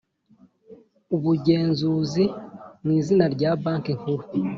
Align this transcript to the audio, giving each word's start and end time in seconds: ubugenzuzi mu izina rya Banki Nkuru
ubugenzuzi 1.15 2.23
mu 2.83 2.89
izina 2.99 3.25
rya 3.33 3.51
Banki 3.61 3.91
Nkuru 3.99 4.23